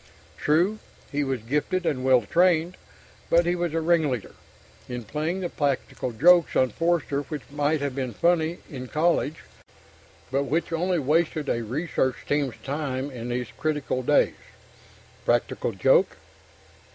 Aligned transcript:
True, 0.35 0.79
he 1.11 1.23
was 1.23 1.43
gifted 1.43 1.85
and 1.85 2.03
well 2.03 2.23
trained, 2.23 2.75
but 3.29 3.45
he 3.45 3.55
was 3.55 3.75
a 3.75 3.81
ringleader 3.81 4.33
in 4.89 5.03
playing 5.03 5.41
the 5.41 5.49
practical 5.49 6.09
jokes 6.11 6.55
on 6.55 6.71
Forster 6.71 7.21
which 7.21 7.43
might 7.51 7.81
have 7.81 7.93
been 7.93 8.15
funny 8.15 8.57
in 8.67 8.87
college, 8.87 9.43
but 10.31 10.45
which 10.45 10.73
only 10.73 10.97
wasted 10.97 11.49
a 11.49 11.61
research 11.63 12.15
team's 12.27 12.55
time 12.63 13.11
in 13.11 13.29
these 13.29 13.49
critical 13.59 14.01
days. 14.01 14.33
Practical 15.23 15.71
joke. 15.71 16.17